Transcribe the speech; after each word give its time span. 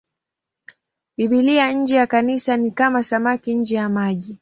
Biblia 1.17 1.71
nje 1.71 1.95
ya 1.95 2.07
Kanisa 2.07 2.57
ni 2.57 2.71
kama 2.71 3.03
samaki 3.03 3.53
nje 3.53 3.75
ya 3.75 3.89
maji. 3.89 4.37